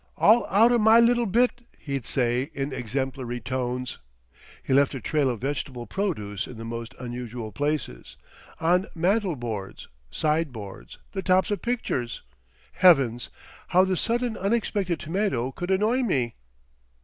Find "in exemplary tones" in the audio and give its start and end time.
2.55-3.99